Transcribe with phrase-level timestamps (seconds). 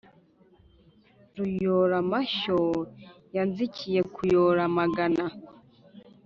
[1.35, 2.59] ruyora-mashyo
[3.35, 5.25] yanzikiye kuyora amagana.